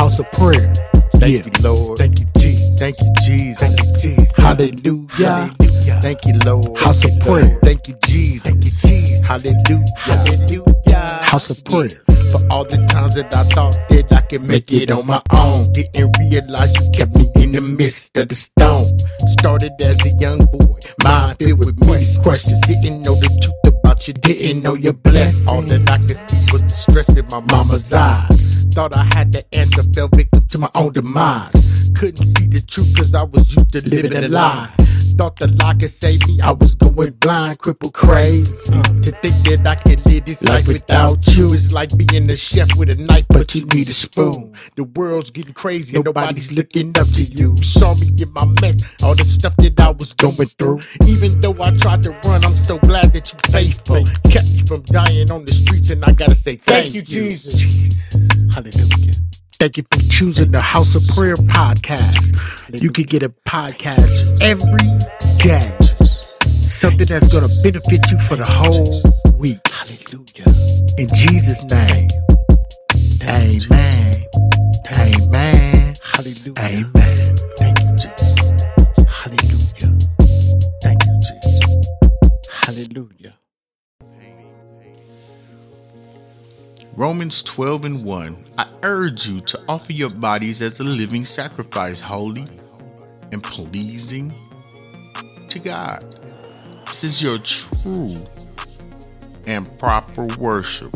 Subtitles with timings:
[0.00, 0.72] house of prayer.
[1.20, 1.44] Thank Yeah.
[1.44, 1.98] you, Lord.
[1.98, 2.78] Thank you, Jesus.
[2.80, 3.60] Thank you, Jesus.
[3.60, 4.32] Thank you, Jesus.
[4.36, 5.06] Hallelujah.
[5.12, 6.00] Hallelujah.
[6.00, 6.78] Thank you, Lord.
[6.78, 7.58] House of Thank you, prayer.
[7.62, 8.42] Thank you, Jesus.
[8.44, 9.28] Thank you, Jesus.
[9.28, 9.84] Hallelujah.
[9.98, 11.20] Hallelujah.
[11.20, 11.90] House of prayer.
[12.32, 15.70] For all the times that I thought that I could make it on my own.
[15.72, 18.84] Didn't realize you kept me in the midst of the storm.
[19.36, 22.58] Started as a young boy, mind filled with many questions.
[22.62, 25.48] Didn't know the truth about you, didn't know you're blessed.
[25.48, 28.66] All that I could see was the stress in my mama's eyes.
[28.72, 31.90] Thought I had the answer, fell victim to my own demise.
[31.94, 34.72] Couldn't see the truth cause I was used to living a lie.
[35.20, 38.72] Thought the lie could save me, I was going blind, crippled, crazy.
[38.72, 39.04] Mm.
[39.04, 42.72] To think that I could live this life without you is like being a chef
[42.78, 44.56] with a knife, but you need a spoon.
[44.76, 47.54] The world's getting crazy, and nobody's looking up to you.
[47.58, 50.80] Saw me in my mess, all the stuff that I was going through.
[51.04, 54.00] Even though I tried to run, I'm so glad that you faithful.
[54.24, 58.00] Kept me from dying on the streets, and I gotta say thank, you, Jesus.
[58.56, 59.29] Hallelujah.
[59.60, 62.80] Thank you for choosing the House of Prayer podcast.
[62.82, 64.88] You can get a podcast every
[65.36, 65.76] day.
[66.40, 69.60] Something that's going to benefit you for the whole week.
[69.68, 70.48] Hallelujah.
[70.96, 72.08] In Jesus' name.
[73.28, 74.14] Amen.
[74.96, 75.94] Amen.
[76.06, 76.86] Hallelujah.
[76.88, 76.99] Amen.
[86.96, 88.44] Romans 12 and 1.
[88.58, 92.46] I urge you to offer your bodies as a living sacrifice, holy
[93.30, 94.32] and pleasing
[95.48, 96.04] to God.
[96.86, 98.16] This is your true
[99.46, 100.94] and proper worship.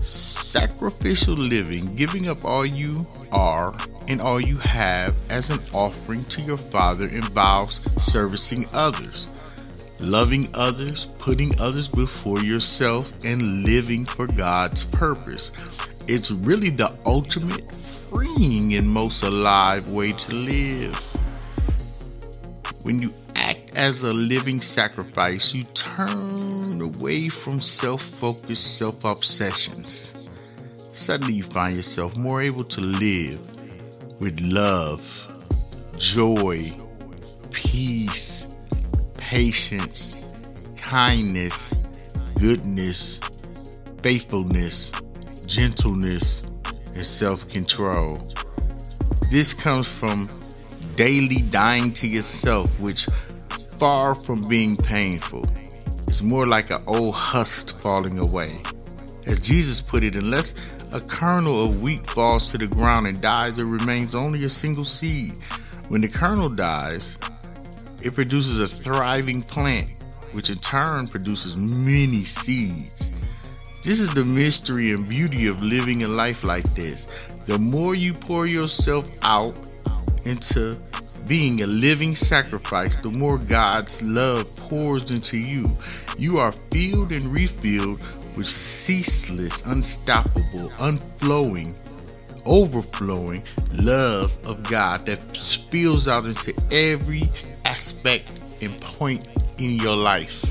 [0.00, 3.72] Sacrificial living, giving up all you are
[4.08, 9.28] and all you have as an offering to your Father, involves servicing others
[10.04, 15.52] loving others, putting others before yourself, and living for God's purpose.
[16.06, 20.96] It's really the ultimate freeing and most alive way to live.
[22.84, 30.28] When you act as a living sacrifice, you turn away from self focused self obsessions.
[30.76, 33.40] Suddenly, you find yourself more able to live
[34.20, 35.02] with love,
[35.98, 36.72] joy,
[37.50, 38.53] peace,
[39.34, 40.14] patience,
[40.76, 41.72] kindness,
[42.38, 43.18] goodness,
[44.00, 44.92] faithfulness,
[45.44, 46.48] gentleness,
[46.94, 48.16] and self control.
[49.32, 50.28] This comes from
[50.94, 53.06] daily dying to yourself, which,
[53.76, 55.44] far from being painful,
[56.06, 58.52] is more like an old husk falling away.
[59.26, 60.54] As Jesus put it, unless
[60.94, 64.84] a kernel of wheat falls to the ground and dies, it remains only a single
[64.84, 65.32] seed.
[65.88, 67.18] When the kernel dies,
[68.04, 69.90] it produces a thriving plant,
[70.32, 73.12] which in turn produces many seeds.
[73.82, 77.06] This is the mystery and beauty of living a life like this.
[77.46, 79.54] The more you pour yourself out
[80.24, 80.78] into
[81.26, 85.68] being a living sacrifice, the more God's love pours into you.
[86.18, 88.00] You are filled and refilled
[88.36, 91.74] with ceaseless, unstoppable, unflowing,
[92.44, 97.30] overflowing love of God that spills out into every
[97.74, 98.30] aspect
[98.62, 99.26] and point
[99.58, 100.44] in your life.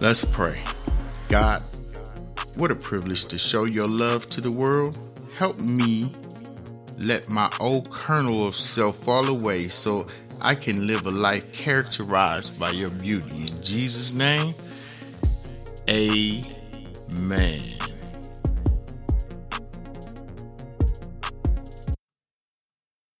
[0.00, 0.60] Let's pray.
[1.28, 1.60] God,
[2.56, 4.96] what a privilege to show your love to the world.
[5.36, 6.14] Help me
[6.98, 10.06] let my old kernel of self fall away so
[10.40, 13.40] I can live a life characterized by your beauty.
[13.40, 14.54] In Jesus' name,
[15.90, 17.77] amen.